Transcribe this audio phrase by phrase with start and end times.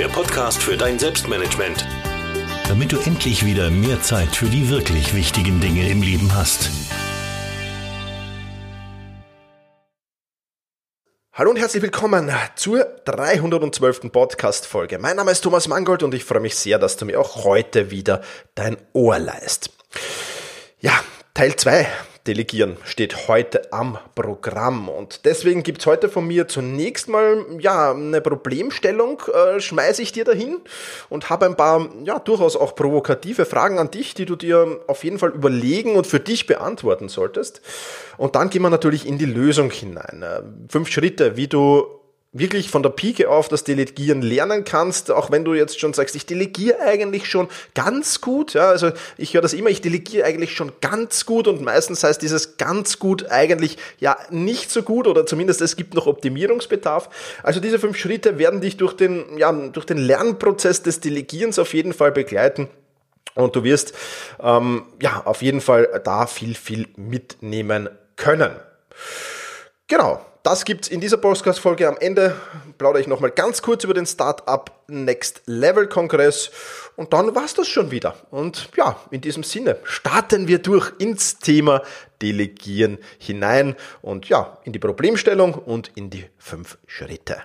[0.00, 1.86] der Podcast für dein Selbstmanagement.
[2.66, 6.70] Damit du endlich wieder mehr Zeit für die wirklich wichtigen Dinge im Leben hast.
[11.34, 14.10] Hallo und herzlich willkommen zur 312.
[14.10, 14.98] Podcast-Folge.
[14.98, 17.90] Mein Name ist Thomas Mangold und ich freue mich sehr, dass du mir auch heute
[17.90, 18.22] wieder
[18.54, 19.68] dein Ohr leist.
[20.78, 20.98] Ja,
[21.34, 21.86] Teil 2
[22.26, 27.92] Delegieren steht heute am Programm und deswegen gibt es heute von mir zunächst mal ja
[27.92, 30.58] eine Problemstellung, äh, schmeiße ich dir dahin
[31.08, 35.02] und habe ein paar ja durchaus auch provokative Fragen an dich, die du dir auf
[35.02, 37.62] jeden Fall überlegen und für dich beantworten solltest.
[38.18, 40.22] Und dann gehen wir natürlich in die Lösung hinein.
[40.22, 41.99] Äh, fünf Schritte, wie du
[42.32, 46.14] wirklich von der Pike auf das Delegieren lernen kannst, auch wenn du jetzt schon sagst,
[46.14, 50.54] ich delegiere eigentlich schon ganz gut, ja, also ich höre das immer, ich delegiere eigentlich
[50.54, 55.26] schon ganz gut und meistens heißt dieses ganz gut eigentlich ja nicht so gut oder
[55.26, 57.08] zumindest es gibt noch Optimierungsbedarf.
[57.42, 61.74] Also diese fünf Schritte werden dich durch den, ja, durch den Lernprozess des Delegierens auf
[61.74, 62.68] jeden Fall begleiten.
[63.34, 63.92] Und du wirst
[64.40, 68.52] ähm, ja auf jeden Fall da viel, viel mitnehmen können.
[69.88, 71.86] Genau, das gibt's in dieser Podcast-Folge.
[71.86, 72.34] Am Ende
[72.78, 76.50] plaudere ich nochmal ganz kurz über den Startup Next Level Kongress
[76.96, 78.14] und dann war's das schon wieder.
[78.30, 81.82] Und ja, in diesem Sinne starten wir durch ins Thema
[82.22, 87.42] Delegieren hinein und ja, in die Problemstellung und in die fünf Schritte.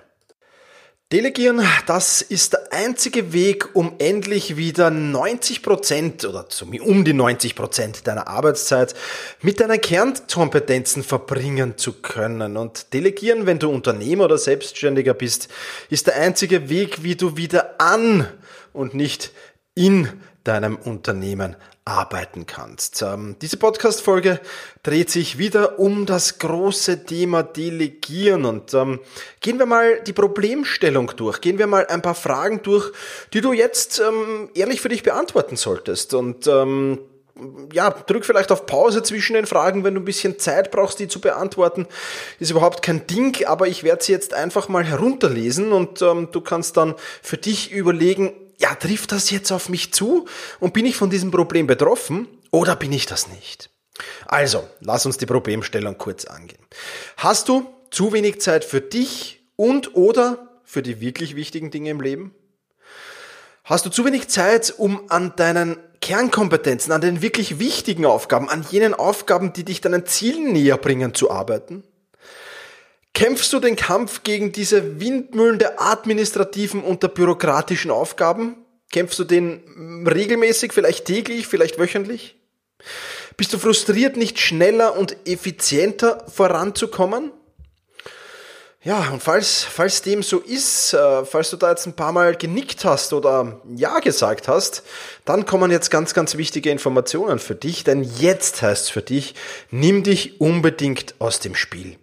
[1.12, 6.44] Delegieren, das ist der einzige Weg, um endlich wieder 90 Prozent oder
[6.80, 8.92] um die 90 Prozent deiner Arbeitszeit
[9.40, 12.56] mit deinen Kernkompetenzen verbringen zu können.
[12.56, 15.46] Und Delegieren, wenn du Unternehmer oder Selbstständiger bist,
[15.90, 18.26] ist der einzige Weg, wie du wieder an
[18.72, 19.30] und nicht
[19.76, 20.08] in
[20.42, 21.54] deinem Unternehmen
[21.86, 23.00] arbeiten kannst.
[23.02, 24.40] Ähm, diese Podcast-Folge
[24.82, 28.98] dreht sich wieder um das große Thema Delegieren und ähm,
[29.40, 31.40] gehen wir mal die Problemstellung durch.
[31.40, 32.92] Gehen wir mal ein paar Fragen durch,
[33.32, 36.98] die du jetzt ähm, ehrlich für dich beantworten solltest und ähm,
[37.72, 41.06] ja, drück vielleicht auf Pause zwischen den Fragen, wenn du ein bisschen Zeit brauchst, die
[41.06, 41.86] zu beantworten.
[42.40, 46.40] Ist überhaupt kein Ding, aber ich werde sie jetzt einfach mal herunterlesen und ähm, du
[46.40, 50.26] kannst dann für dich überlegen, ja, trifft das jetzt auf mich zu
[50.60, 53.70] und bin ich von diesem Problem betroffen oder bin ich das nicht?
[54.26, 56.62] Also, lass uns die Problemstellung kurz angehen.
[57.16, 62.00] Hast du zu wenig Zeit für dich und oder für die wirklich wichtigen Dinge im
[62.00, 62.34] Leben?
[63.64, 68.64] Hast du zu wenig Zeit, um an deinen Kernkompetenzen, an den wirklich wichtigen Aufgaben, an
[68.70, 71.82] jenen Aufgaben, die dich deinen Zielen näher bringen, zu arbeiten?
[73.16, 78.56] Kämpfst du den Kampf gegen diese Windmühlen der administrativen und der bürokratischen Aufgaben?
[78.92, 82.36] Kämpfst du den regelmäßig, vielleicht täglich, vielleicht wöchentlich?
[83.38, 87.32] Bist du frustriert, nicht schneller und effizienter voranzukommen?
[88.82, 92.36] Ja, und falls, falls dem so ist, äh, falls du da jetzt ein paar Mal
[92.36, 94.82] genickt hast oder Ja gesagt hast,
[95.24, 99.34] dann kommen jetzt ganz, ganz wichtige Informationen für dich, denn jetzt heißt es für dich,
[99.70, 101.96] nimm dich unbedingt aus dem Spiel.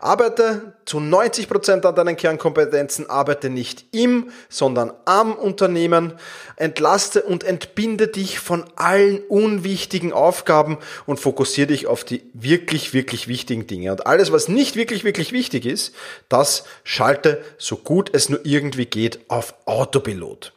[0.00, 6.14] Arbeite zu 90 Prozent an deinen Kernkompetenzen, arbeite nicht im, sondern am Unternehmen,
[6.56, 13.28] entlaste und entbinde dich von allen unwichtigen Aufgaben und fokussiere dich auf die wirklich, wirklich
[13.28, 13.92] wichtigen Dinge.
[13.92, 15.94] Und alles, was nicht wirklich, wirklich wichtig ist,
[16.28, 20.52] das schalte so gut es nur irgendwie geht auf Autopilot.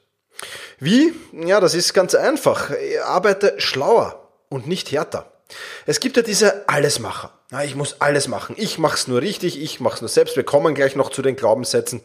[0.79, 1.13] Wie?
[1.31, 2.71] Ja, das ist ganz einfach.
[3.05, 5.31] Arbeite schlauer und nicht härter.
[5.85, 7.31] Es gibt ja diese Allesmacher.
[7.63, 8.55] Ich muss alles machen.
[8.57, 10.35] Ich mache es nur richtig, ich mache es nur selbst.
[10.35, 12.01] Wir kommen gleich noch zu den Glaubenssätzen.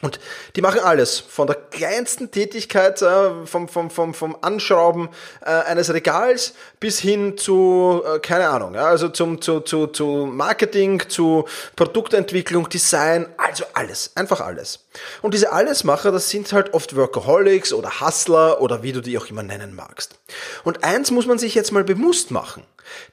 [0.00, 0.20] Und
[0.54, 5.08] die machen alles, von der kleinsten Tätigkeit, äh, vom, vom, vom, vom Anschrauben
[5.44, 10.28] äh, eines Regals bis hin zu, äh, keine Ahnung, ja, also zum, zu, zu, zu
[10.30, 14.84] Marketing, zu Produktentwicklung, Design, also alles, einfach alles.
[15.20, 19.26] Und diese Allesmacher, das sind halt oft Workaholics oder Hustler oder wie du die auch
[19.26, 20.14] immer nennen magst.
[20.62, 22.62] Und eins muss man sich jetzt mal bewusst machen.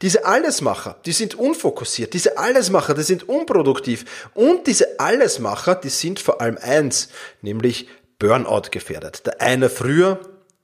[0.02, 2.14] Diese Allesmacher, die sind unfokussiert.
[2.14, 4.06] Diese Allesmacher, die sind unproduktiv.
[4.34, 7.10] Und diese Allesmacher, die sind vor allem eins,
[7.42, 7.88] nämlich
[8.20, 9.26] Burnout gefährdet.
[9.26, 10.20] Der eine früher,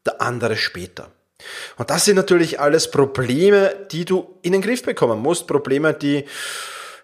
[0.06, 1.12] der andere später.
[1.78, 5.48] Und das sind natürlich alles Probleme, die du in den Griff bekommen musst.
[5.48, 6.26] Probleme, die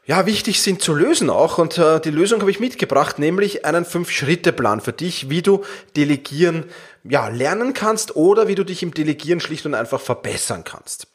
[0.06, 1.58] ja, wichtig sind zu lösen auch.
[1.58, 5.66] Und äh, die Lösung habe ich mitgebracht, nämlich einen Fünf-Schritte-Plan für dich, wie du
[5.98, 6.66] delegieren
[7.04, 11.08] ja, lernen kannst oder wie du dich im Delegieren schlicht und einfach verbessern kannst.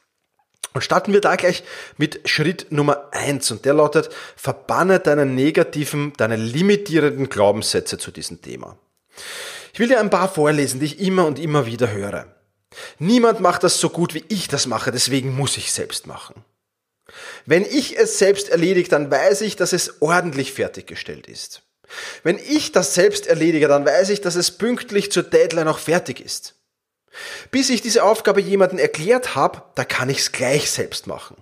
[0.75, 1.64] Und starten wir da gleich
[1.99, 8.41] mit Schritt Nummer eins und der lautet, verbanne deine negativen, deine limitierenden Glaubenssätze zu diesem
[8.41, 8.79] Thema.
[9.73, 12.26] Ich will dir ein paar vorlesen, die ich immer und immer wieder höre.
[12.99, 16.43] Niemand macht das so gut, wie ich das mache, deswegen muss ich selbst machen.
[17.44, 21.62] Wenn ich es selbst erledige, dann weiß ich, dass es ordentlich fertiggestellt ist.
[22.23, 26.20] Wenn ich das selbst erledige, dann weiß ich, dass es pünktlich zur Deadline auch fertig
[26.20, 26.55] ist.
[27.50, 31.37] Bis ich diese Aufgabe jemandem erklärt habe, da kann ich es gleich selbst machen.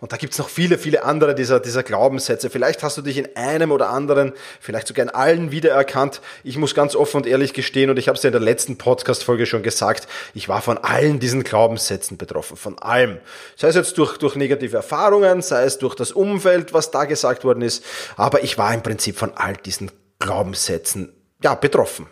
[0.00, 2.50] Und da gibt's noch viele, viele andere dieser, dieser Glaubenssätze.
[2.50, 6.20] Vielleicht hast du dich in einem oder anderen, vielleicht sogar in allen wiedererkannt.
[6.44, 8.78] Ich muss ganz offen und ehrlich gestehen, und ich habe es ja in der letzten
[8.78, 13.18] Podcast-Folge schon gesagt, ich war von allen diesen Glaubenssätzen betroffen, von allem.
[13.56, 17.44] Sei es jetzt durch, durch negative Erfahrungen, sei es durch das Umfeld, was da gesagt
[17.44, 17.84] worden ist,
[18.16, 21.12] aber ich war im Prinzip von all diesen Glaubenssätzen
[21.42, 22.06] ja, betroffen.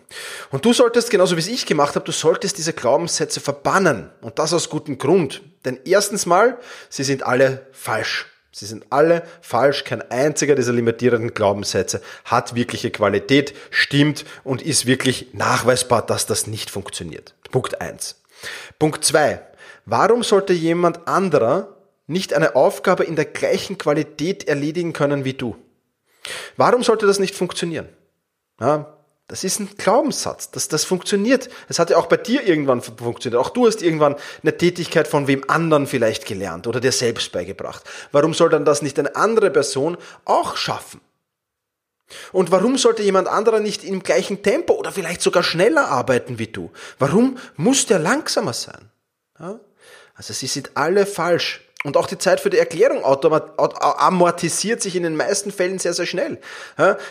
[0.51, 4.11] Und du solltest, genauso wie es ich gemacht habe, du solltest diese Glaubenssätze verbannen.
[4.21, 5.43] Und das aus gutem Grund.
[5.65, 6.59] Denn erstens mal,
[6.91, 8.27] sie sind alle falsch.
[8.53, 9.85] Sie sind alle falsch.
[9.85, 16.47] Kein einziger dieser limitierenden Glaubenssätze hat wirkliche Qualität, stimmt und ist wirklich nachweisbar, dass das
[16.47, 17.35] nicht funktioniert.
[17.51, 18.23] Punkt eins.
[18.79, 19.41] Punkt zwei:
[19.87, 21.77] Warum sollte jemand anderer
[22.07, 25.57] nicht eine Aufgabe in der gleichen Qualität erledigen können wie du?
[26.57, 27.89] Warum sollte das nicht funktionieren?
[28.61, 28.94] Ja,
[29.27, 30.51] das ist ein Glaubenssatz.
[30.51, 31.49] Das, das funktioniert.
[31.69, 33.41] Es hat ja auch bei dir irgendwann funktioniert.
[33.41, 37.85] Auch du hast irgendwann eine Tätigkeit von wem anderen vielleicht gelernt oder dir selbst beigebracht.
[38.13, 41.01] Warum soll dann das nicht eine andere Person auch schaffen?
[42.33, 46.49] Und warum sollte jemand anderer nicht im gleichen Tempo oder vielleicht sogar schneller arbeiten wie
[46.49, 46.71] du?
[46.99, 48.91] Warum muss der langsamer sein?
[49.41, 49.59] Ja?
[50.15, 51.63] Also sie sind alle falsch.
[51.85, 56.07] Und auch die Zeit für die Erklärung amortisiert sich in den meisten Fällen sehr, sehr
[56.07, 56.41] schnell.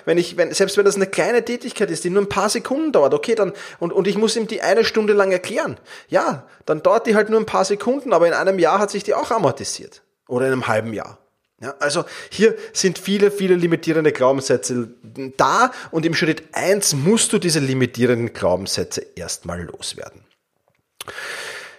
[0.06, 2.92] Wenn ich, wenn, selbst wenn das eine kleine Tätigkeit ist, die nur ein paar Sekunden
[2.92, 5.78] dauert, okay, dann, und, und ich muss ihm die eine Stunde lang erklären.
[6.10, 9.04] Ja, dann dauert die halt nur ein paar Sekunden, aber in einem Jahr hat sich
[9.04, 10.02] die auch amortisiert.
[10.28, 11.20] Oder in einem halben Jahr.
[11.62, 14.90] Ja, also hier sind viele, viele limitierende Glaubenssätze
[15.38, 20.26] da und im Schritt eins musst du diese limitierenden Glaubenssätze erstmal loswerden.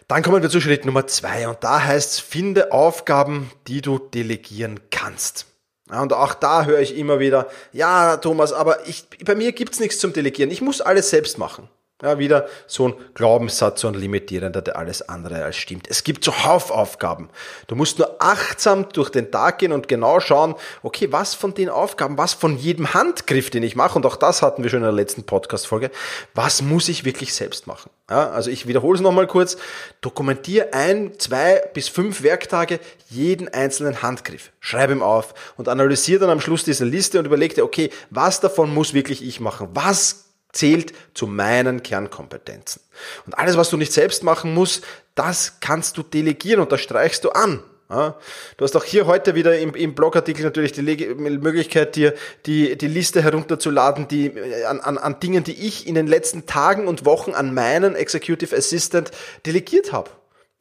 [0.08, 3.99] Dann kommen wir zu Schritt Nummer zwei und da heißt es, finde Aufgaben, die du
[3.99, 5.46] delegieren kannst.
[5.90, 9.99] Und auch da höre ich immer wieder, ja, Thomas, aber ich, bei mir gibt's nichts
[9.99, 10.50] zum Delegieren.
[10.50, 11.68] Ich muss alles selbst machen.
[12.03, 15.87] Ja, wieder so ein Glaubenssatz, so ein limitierender, der alles andere als stimmt.
[15.89, 17.31] Es gibt so Haufaufgaben.
[17.69, 21.69] Du musst nur achtsam durch den Tag gehen und genau schauen, okay, was von den
[21.69, 24.85] Aufgaben, was von jedem Handgriff, den ich mache, und auch das hatten wir schon in
[24.85, 25.93] der letzten Podcast-Folge,
[26.35, 27.91] was muss ich wirklich selbst machen?
[28.11, 29.57] Ja, also ich wiederhole es nochmal kurz.
[30.01, 34.51] Dokumentiere ein, zwei bis fünf Werktage jeden einzelnen Handgriff.
[34.59, 38.41] Schreib ihm auf und analysiere dann am Schluss diese Liste und überleg dir, okay, was
[38.41, 39.69] davon muss wirklich ich machen?
[39.75, 40.24] Was
[40.54, 42.82] zählt zu meinen Kernkompetenzen.
[43.26, 44.84] Und alles, was du nicht selbst machen musst,
[45.14, 47.62] das kannst du delegieren und das streichst du an.
[47.88, 52.14] Du hast auch hier heute wieder im, im Blogartikel natürlich die Möglichkeit, dir
[52.46, 54.32] die, die Liste herunterzuladen, die,
[54.66, 58.56] an, an, an Dingen, die ich in den letzten Tagen und Wochen an meinen Executive
[58.56, 59.11] Assistant
[59.44, 60.11] delegiert habe.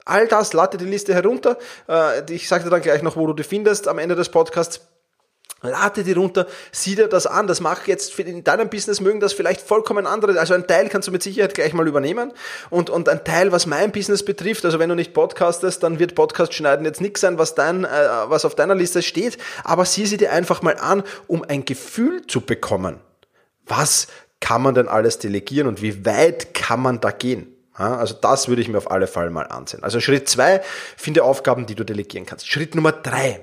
[0.06, 1.58] All das, lade die Liste herunter.
[1.88, 4.82] Äh, ich sage dir dann gleich noch, wo du die findest am Ende des Podcasts.
[5.64, 7.48] Lade die runter, sieh dir das an.
[7.48, 10.40] Das macht jetzt in deinem Business mögen das vielleicht vollkommen andere.
[10.40, 12.34] Also ein Teil kannst du mit Sicherheit gleich mal übernehmen.
[12.70, 16.16] Und, und ein Teil, was mein Business betrifft, also wenn du nicht podcastest, dann wird
[16.16, 17.90] Podcast schneiden jetzt nichts sein, was dein, äh,
[18.28, 19.38] was auf deiner Liste steht.
[19.64, 23.00] Aber sieh sie dir einfach mal an, um ein Gefühl zu bekommen.
[23.66, 24.08] Was
[24.40, 27.48] kann man denn alles delegieren und wie weit kann man da gehen?
[27.76, 29.84] Also das würde ich mir auf alle Fälle mal ansehen.
[29.84, 30.62] Also Schritt zwei,
[30.96, 32.48] finde Aufgaben, die du delegieren kannst.
[32.48, 33.40] Schritt Nummer drei,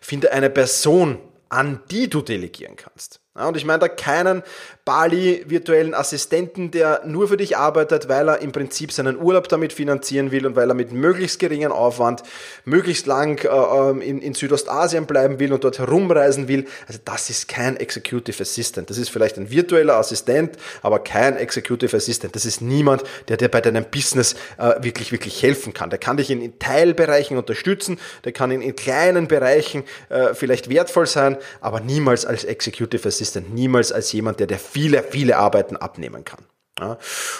[0.00, 1.18] finde eine Person,
[1.52, 3.21] an die du delegieren kannst.
[3.34, 4.42] Ja, und ich meine da keinen
[4.84, 9.72] Bali virtuellen Assistenten, der nur für dich arbeitet, weil er im Prinzip seinen Urlaub damit
[9.72, 12.22] finanzieren will und weil er mit möglichst geringen Aufwand
[12.66, 16.66] möglichst lang äh, ähm, in, in Südostasien bleiben will und dort herumreisen will.
[16.86, 18.90] Also das ist kein Executive Assistant.
[18.90, 22.36] Das ist vielleicht ein virtueller Assistent, aber kein Executive Assistant.
[22.36, 25.88] Das ist niemand, der dir bei deinem Business äh, wirklich, wirklich helfen kann.
[25.88, 30.68] Der kann dich in, in Teilbereichen unterstützen, der kann in, in kleinen Bereichen äh, vielleicht
[30.68, 35.36] wertvoll sein, aber niemals als Executive Assistant Assistant niemals als jemand, der dir viele, viele
[35.36, 36.44] Arbeiten abnehmen kann.
[36.80, 36.98] Ja.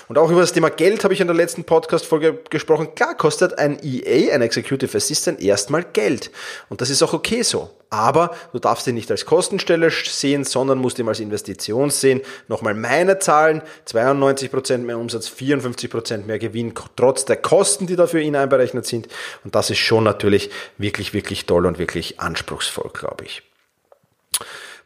[0.08, 2.94] Und auch über das Thema Geld habe ich in der letzten Podcast-Folge gesprochen.
[2.94, 6.30] Klar kostet ein EA, ein Executive Assistant, erstmal Geld.
[6.68, 7.70] Und das ist auch okay so.
[7.90, 12.20] Aber du darfst ihn nicht als Kostenstelle sehen, sondern musst ihn als Investition sehen.
[12.46, 18.20] Nochmal meine Zahlen, 92% mehr Umsatz, 54% mehr Gewinn, trotz der Kosten, die da für
[18.20, 19.08] ihn einberechnet sind.
[19.44, 23.42] Und das ist schon natürlich wirklich, wirklich toll und wirklich anspruchsvoll, glaube ich.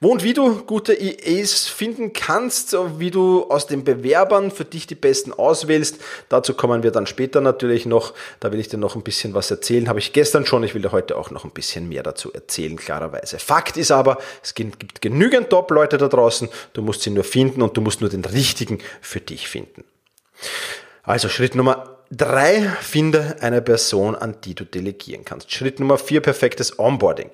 [0.01, 4.87] Wo und wie du gute EAs finden kannst, wie du aus den Bewerbern für dich
[4.87, 5.99] die besten auswählst,
[6.29, 8.13] dazu kommen wir dann später natürlich noch.
[8.41, 9.89] Da will ich dir noch ein bisschen was erzählen.
[9.89, 10.65] Habe ich gestern schon.
[10.65, 13.39] Ich will dir heute auch noch ein bisschen mehr dazu erzählen, klarerweise.
[13.39, 16.51] Fakt ist aber, es gibt genügend Top-Leute da draußen.
[16.75, 19.85] Du musst sie nur finden und du musst nur den richtigen für dich finden.
[21.03, 25.51] Also Schritt Nummer drei, finde eine Person, an die du delegieren kannst.
[25.53, 27.31] Schritt Nummer vier, perfektes Onboarding.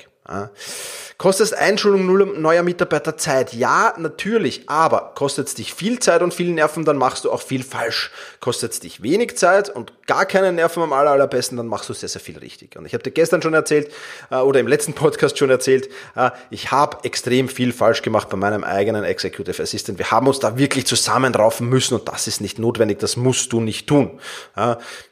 [1.19, 3.53] Kostet Einschulung null neuer Mitarbeiter Zeit?
[3.53, 7.43] Ja, natürlich, aber kostet es dich viel Zeit und viel Nerven, dann machst du auch
[7.43, 8.13] viel falsch.
[8.39, 11.93] Kostet es dich wenig Zeit und gar keine Nerven am aller, allerbesten, dann machst du
[11.93, 12.77] sehr, sehr viel richtig.
[12.77, 13.93] Und ich habe dir gestern schon erzählt
[14.31, 18.37] äh, oder im letzten Podcast schon erzählt, äh, ich habe extrem viel falsch gemacht bei
[18.37, 19.99] meinem eigenen Executive Assistant.
[19.99, 23.61] Wir haben uns da wirklich zusammenraufen müssen und das ist nicht notwendig, das musst du
[23.61, 24.21] nicht tun.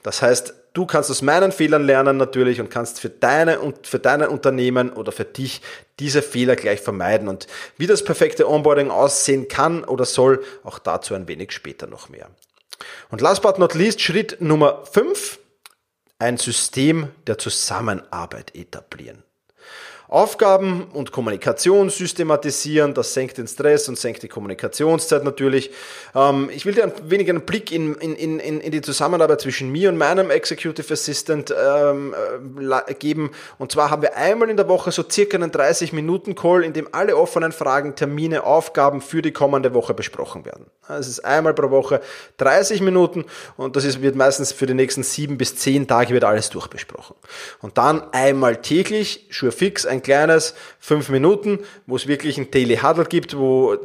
[0.02, 3.98] Das heißt, du kannst aus meinen Fehlern lernen natürlich und kannst für deine und für
[3.98, 5.60] dein Unternehmen oder für dich
[5.98, 7.28] diese Fehler gleich vermeiden.
[7.28, 7.46] Und
[7.76, 12.28] wie das perfekte Onboarding aussehen kann oder soll, auch dazu ein wenig später noch mehr.
[13.10, 15.38] Und last but not least, Schritt Nummer 5,
[16.18, 19.22] ein System der Zusammenarbeit etablieren.
[20.10, 22.94] Aufgaben und Kommunikation systematisieren.
[22.94, 25.70] Das senkt den Stress und senkt die Kommunikationszeit natürlich.
[26.16, 29.70] Ähm, ich will dir ein wenig einen Blick in, in, in, in die Zusammenarbeit zwischen
[29.70, 32.12] mir und meinem Executive Assistant ähm,
[32.58, 33.30] äh, geben.
[33.58, 37.16] Und zwar haben wir einmal in der Woche so circa einen 30-Minuten-Call, in dem alle
[37.16, 40.66] offenen Fragen, Termine, Aufgaben für die kommende Woche besprochen werden.
[40.88, 42.00] Es ist einmal pro Woche
[42.38, 43.26] 30 Minuten
[43.56, 47.14] und das ist, wird meistens für die nächsten sieben bis zehn Tage wird alles durchbesprochen.
[47.60, 52.50] Und dann einmal täglich, sure fix, ein ein kleines fünf Minuten, wo es wirklich ein
[52.50, 53.76] Daily Huddle gibt, wo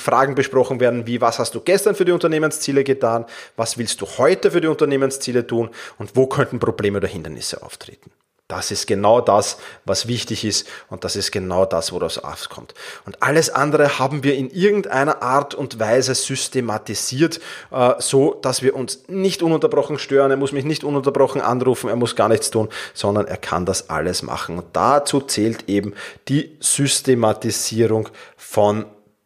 [0.00, 4.06] Fragen besprochen werden, wie was hast du gestern für die Unternehmensziele getan, was willst du
[4.18, 8.10] heute für die Unternehmensziele tun und wo könnten Probleme oder Hindernisse auftreten.
[8.48, 12.74] Das ist genau das, was wichtig ist und das ist genau das, woraus aufkommt.
[13.04, 17.40] Und alles andere haben wir in irgendeiner Art und Weise systematisiert,
[17.72, 20.30] äh, so dass wir uns nicht ununterbrochen stören.
[20.30, 23.90] Er muss mich nicht ununterbrochen anrufen, er muss gar nichts tun, sondern er kann das
[23.90, 24.58] alles machen.
[24.58, 25.94] Und dazu zählt eben
[26.28, 28.84] die Systematisierung von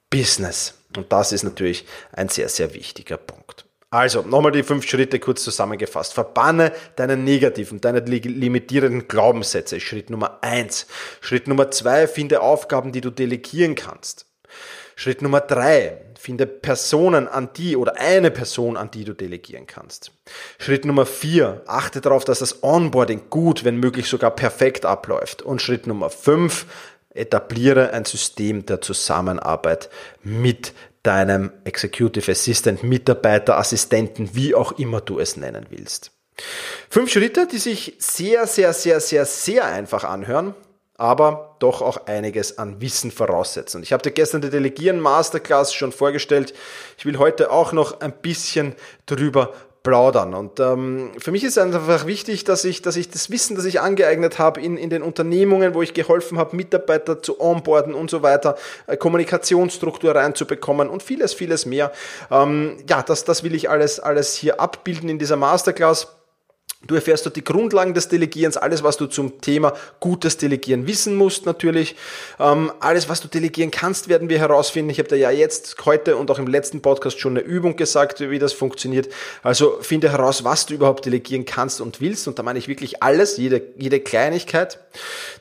[0.08, 0.78] Business.
[0.96, 3.66] Und das ist natürlich ein sehr, sehr wichtiger Punkt.
[3.92, 6.14] Also, nochmal die fünf Schritte kurz zusammengefasst.
[6.14, 9.80] Verbanne deine negativen, deine limitierenden Glaubenssätze.
[9.80, 10.86] Schritt Nummer eins.
[11.20, 14.26] Schritt Nummer zwei, finde Aufgaben, die du delegieren kannst.
[14.94, 20.12] Schritt Nummer drei, finde Personen an die oder eine Person, an die du delegieren kannst.
[20.58, 25.42] Schritt Nummer vier, achte darauf, dass das Onboarding gut, wenn möglich sogar perfekt abläuft.
[25.42, 26.66] Und Schritt Nummer fünf,
[27.12, 29.90] etabliere ein System der Zusammenarbeit
[30.22, 36.12] mit deinem Executive Assistant, Mitarbeiter, Assistenten, wie auch immer du es nennen willst.
[36.88, 40.54] Fünf Schritte, die sich sehr, sehr, sehr, sehr, sehr einfach anhören,
[40.96, 43.82] aber doch auch einiges an Wissen voraussetzen.
[43.82, 46.54] Ich habe dir gestern die Delegieren Masterclass schon vorgestellt.
[46.98, 48.74] Ich will heute auch noch ein bisschen
[49.06, 50.34] drüber plaudern.
[50.34, 53.80] Und ähm, für mich ist einfach wichtig, dass ich, dass ich das Wissen, das ich
[53.80, 58.22] angeeignet habe in, in den Unternehmungen, wo ich geholfen habe, Mitarbeiter zu onboarden und so
[58.22, 58.56] weiter,
[58.86, 61.92] äh, Kommunikationsstruktur reinzubekommen und vieles, vieles mehr.
[62.30, 66.08] Ähm, ja, das, das will ich alles, alles hier abbilden in dieser Masterclass.
[66.86, 71.14] Du erfährst dort die Grundlagen des Delegierens, alles, was du zum Thema gutes Delegieren wissen
[71.14, 71.94] musst natürlich.
[72.38, 74.88] Ähm, alles, was du delegieren kannst, werden wir herausfinden.
[74.88, 78.20] Ich habe dir ja jetzt heute und auch im letzten Podcast schon eine Übung gesagt,
[78.20, 79.12] wie das funktioniert.
[79.42, 82.26] Also finde heraus, was du überhaupt delegieren kannst und willst.
[82.26, 84.78] Und da meine ich wirklich alles, jede, jede Kleinigkeit.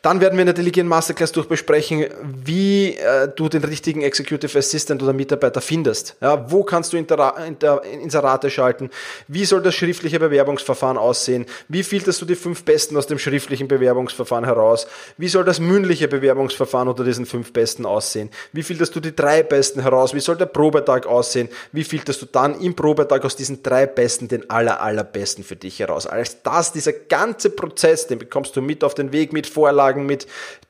[0.01, 5.01] Dann werden wir in der Delegieren Masterclass durchbesprechen, wie äh, du den richtigen Executive Assistant
[5.01, 6.17] oder Mitarbeiter findest.
[6.19, 8.89] Ja, wo kannst du Inserate schalten?
[9.29, 11.28] Wie soll das schriftliche Bewerbungsverfahren aussehen?
[11.29, 11.45] Aussehen?
[11.67, 14.87] Wie filterst du die fünf Besten aus dem schriftlichen Bewerbungsverfahren heraus?
[15.17, 18.29] Wie soll das mündliche Bewerbungsverfahren unter diesen fünf Besten aussehen?
[18.51, 20.13] Wie filterst du die drei Besten heraus?
[20.13, 21.49] Wie soll der Probetag aussehen?
[21.71, 25.79] Wie filterst du dann im Probetag aus diesen drei Besten den aller, allerbesten für dich
[25.79, 26.07] heraus?
[26.07, 30.27] Alles das, dieser ganze Prozess, den bekommst du mit auf den Weg, mit Vorlagen, mit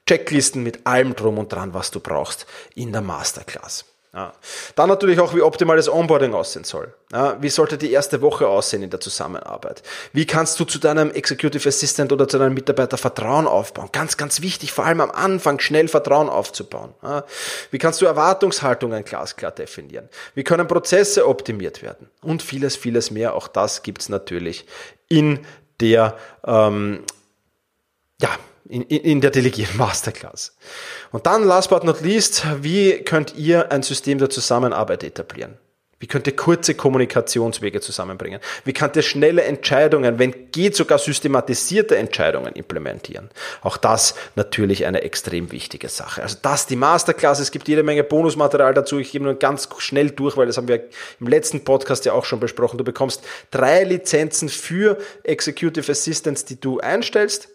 [0.08, 3.86] Checklisten, mit allem drum und dran, was du brauchst in der Masterclass.
[4.12, 4.34] Ja.
[4.76, 6.96] Dann natürlich auch, wie optimal das Onboarding aussehen soll.
[7.12, 9.84] Ja, wie sollte die erste Woche aussehen in der Zusammenarbeit?
[10.14, 13.90] Wie kannst du zu deinem Executive Assistant oder zu deinem Mitarbeiter Vertrauen aufbauen?
[13.92, 16.96] Ganz, ganz wichtig, vor allem am Anfang schnell Vertrauen aufzubauen.
[17.04, 17.24] Ja,
[17.70, 20.10] wie kannst du Erwartungshaltungen glasklar definieren?
[20.34, 22.10] Wie können Prozesse optimiert werden?
[22.24, 23.36] Und vieles, vieles mehr.
[23.36, 24.66] Auch das gibt's natürlich
[25.08, 25.46] in
[25.80, 27.04] der ähm,
[28.22, 28.30] ja,
[28.70, 30.56] in, in der Delegierten Masterclass.
[31.12, 35.58] Und dann, last but not least, wie könnt ihr ein System der Zusammenarbeit etablieren?
[36.02, 38.40] Wie könnt ihr kurze Kommunikationswege zusammenbringen?
[38.64, 43.30] Wie könnt ihr schnelle Entscheidungen, wenn geht sogar systematisierte Entscheidungen implementieren?
[43.62, 46.22] Auch das natürlich eine extrem wichtige Sache.
[46.24, 47.42] Also das die Masterclass.
[47.42, 48.98] Es gibt jede Menge Bonusmaterial dazu.
[48.98, 50.86] Ich gebe nur ganz schnell durch, weil das haben wir
[51.20, 52.78] im letzten Podcast ja auch schon besprochen.
[52.78, 57.50] Du bekommst drei Lizenzen für Executive Assistants, die du einstellst.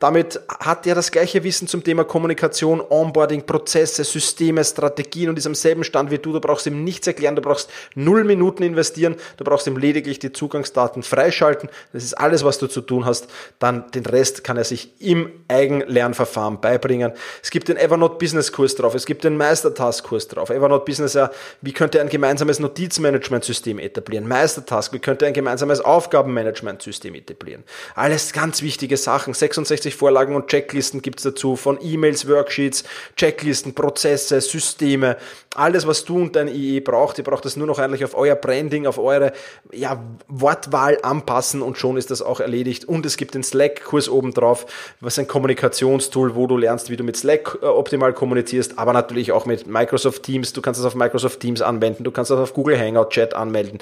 [0.00, 5.46] damit hat er das gleiche Wissen zum Thema Kommunikation, Onboarding, Prozesse, Systeme, Strategien und ist
[5.46, 6.32] am selben Stand wie du.
[6.32, 7.36] Du brauchst ihm nichts erklären.
[7.36, 12.44] Du brauchst null Minuten investieren, du brauchst ihm lediglich die Zugangsdaten freischalten, das ist alles,
[12.44, 17.12] was du zu tun hast, dann den Rest kann er sich im Eigenlernverfahren beibringen.
[17.42, 21.14] Es gibt den Evernote Business Kurs drauf, es gibt den Meistertask Kurs drauf, Evernote Business,
[21.14, 21.30] ja,
[21.62, 27.64] wie könnte er ein gemeinsames Notizmanagement-System etablieren, Meistertask, wie könnte er ein gemeinsames Aufgabenmanagement-System etablieren.
[27.94, 32.84] Alles ganz wichtige Sachen, 66 Vorlagen und Checklisten gibt's dazu, von E-Mails, Worksheets,
[33.16, 35.16] Checklisten, Prozesse, Systeme,
[35.54, 38.34] alles, was du und dein IE braucht, ihr braucht das nur noch eigentlich auf euer
[38.34, 39.32] Branding, auf eure
[39.72, 42.84] ja, Wortwahl anpassen und schon ist das auch erledigt.
[42.86, 44.66] Und es gibt den Slack-Kurs oben drauf,
[45.00, 49.32] was ein Kommunikationstool, wo du lernst, wie du mit Slack äh, optimal kommunizierst, aber natürlich
[49.32, 50.52] auch mit Microsoft Teams.
[50.52, 53.78] Du kannst das auf Microsoft Teams anwenden, du kannst das auf Google Hangout Chat anmelden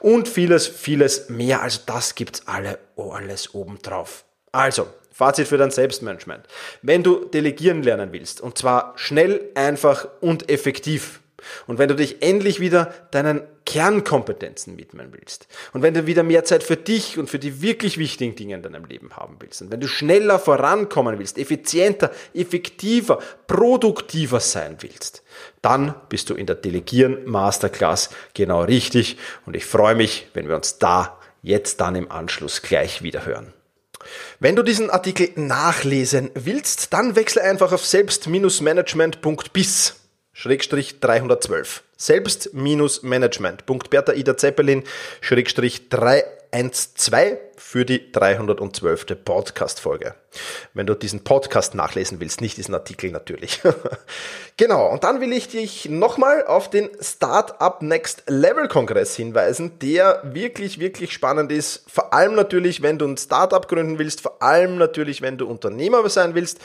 [0.00, 1.62] und vieles, vieles mehr.
[1.62, 4.24] Also das gibt's alle, oh, alles oben drauf.
[4.52, 4.86] Also,
[5.20, 6.46] Fazit für dein Selbstmanagement.
[6.80, 11.20] Wenn du delegieren lernen willst, und zwar schnell, einfach und effektiv,
[11.66, 16.44] und wenn du dich endlich wieder deinen Kernkompetenzen widmen willst und wenn du wieder mehr
[16.44, 19.70] Zeit für dich und für die wirklich wichtigen Dinge in deinem Leben haben willst und
[19.70, 25.22] wenn du schneller vorankommen willst, effizienter, effektiver, produktiver sein willst,
[25.62, 30.56] dann bist du in der Delegieren Masterclass genau richtig und ich freue mich, wenn wir
[30.56, 33.52] uns da jetzt dann im Anschluss gleich wieder hören.
[34.38, 39.99] Wenn du diesen Artikel nachlesen willst, dann wechsle einfach auf selbst-management.bis.
[40.40, 41.82] Schrägstrich 312.
[41.98, 43.66] Selbst-Management.
[43.90, 44.84] Bertha Zeppelin,
[45.20, 49.22] Schrägstrich 312 für die 312.
[49.22, 50.14] Podcast-Folge.
[50.72, 53.60] Wenn du diesen Podcast nachlesen willst, nicht diesen Artikel natürlich.
[54.56, 60.22] genau, und dann will ich dich nochmal auf den Startup Next Level Kongress hinweisen, der
[60.24, 61.84] wirklich, wirklich spannend ist.
[61.86, 66.08] Vor allem natürlich, wenn du ein Startup gründen willst, vor allem natürlich, wenn du Unternehmer
[66.08, 66.60] sein willst.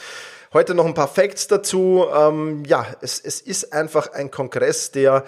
[0.52, 2.06] Heute noch ein paar Facts dazu.
[2.14, 5.24] Ähm, ja, es, es ist einfach ein Kongress, der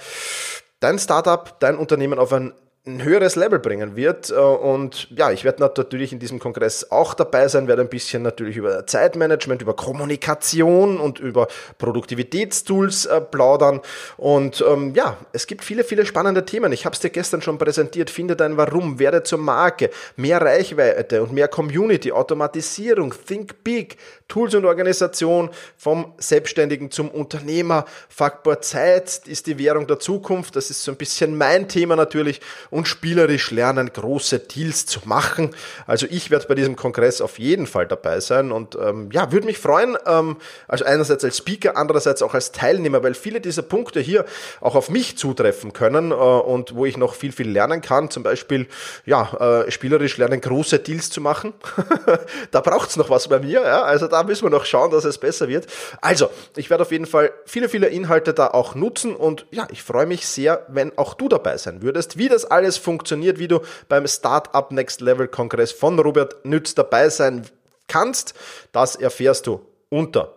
[0.81, 2.53] dein Startup, dein Unternehmen auf ein
[2.89, 4.31] ein höheres Level bringen wird.
[4.31, 8.23] Äh, und ja, ich werde natürlich in diesem Kongress auch dabei sein, werde ein bisschen
[8.23, 11.49] natürlich über Zeitmanagement, über Kommunikation und über
[11.79, 13.81] Produktivitätstools äh, plaudern.
[14.17, 16.73] Und ähm, ja, es gibt viele, viele spannende Themen.
[16.73, 18.11] Ich habe es dir gestern schon präsentiert.
[18.11, 23.97] Finde dein Warum, werde zur Marke, mehr Reichweite und mehr Community, Automatisierung, Think Big,
[24.29, 27.85] Tools und Organisation vom Selbstständigen zum Unternehmer.
[28.09, 30.57] Faktor Zeit ist die Währung der Zukunft.
[30.57, 35.55] Das ist so ein bisschen mein Thema natürlich und spielerisch lernen, große Deals zu machen.
[35.87, 39.47] Also ich werde bei diesem Kongress auf jeden Fall dabei sein und ähm, ja, würde
[39.47, 40.37] mich freuen, ähm,
[40.67, 44.25] also einerseits als Speaker, andererseits auch als Teilnehmer, weil viele dieser Punkte hier
[44.61, 48.11] auch auf mich zutreffen können äh, und wo ich noch viel, viel lernen kann.
[48.11, 48.67] Zum Beispiel,
[49.07, 51.55] ja, äh, spielerisch lernen, große Deals zu machen.
[52.51, 53.83] da braucht's noch was bei mir, ja?
[53.83, 55.67] also da müssen wir noch schauen, dass es besser wird.
[56.01, 59.83] Also, ich werde auf jeden Fall viele, viele Inhalte da auch nutzen und ja, ich
[59.83, 62.19] freue mich sehr, wenn auch du dabei sein würdest.
[62.19, 66.75] Wie das alles alles funktioniert, wie du beim Startup Next Level Kongress von Robert Nütz
[66.75, 67.47] dabei sein
[67.87, 68.35] kannst,
[68.73, 70.35] das erfährst du unter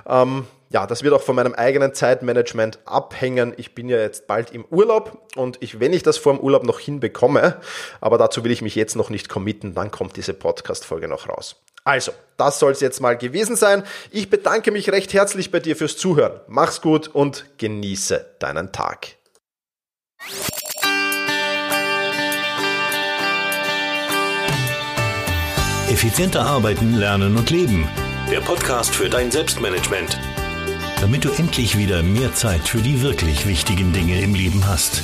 [0.08, 3.54] Ähm, ja, das wird auch von meinem eigenen Zeitmanagement abhängen.
[3.58, 6.64] Ich bin ja jetzt bald im Urlaub und ich, wenn ich das vor dem Urlaub
[6.64, 7.58] noch hinbekomme,
[8.02, 11.58] aber dazu will ich mich jetzt noch nicht committen, dann kommt diese Podcast-Folge noch raus.
[11.84, 13.84] Also, das soll es jetzt mal gewesen sein.
[14.10, 16.40] Ich bedanke mich recht herzlich bei dir fürs Zuhören.
[16.48, 19.10] Mach's gut und genieße deinen Tag.
[25.90, 27.88] Effizienter arbeiten, lernen und leben.
[28.32, 30.18] Der Podcast für dein Selbstmanagement
[31.04, 35.04] damit du endlich wieder mehr Zeit für die wirklich wichtigen Dinge im Leben hast.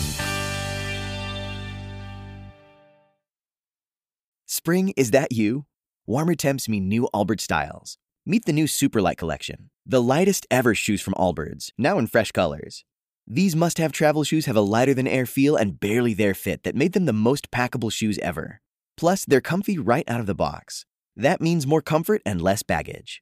[4.47, 5.65] Spring, is that you?
[6.07, 7.97] Warmer temps mean new Allbirds styles.
[8.25, 12.85] Meet the new Superlight collection, the lightest ever shoes from Allbirds, now in fresh colors.
[13.27, 16.63] These must have travel shoes have a lighter than air feel and barely there fit
[16.63, 18.61] that made them the most packable shoes ever.
[18.95, 20.85] Plus, they're comfy right out of the box.
[21.17, 23.21] That means more comfort and less baggage.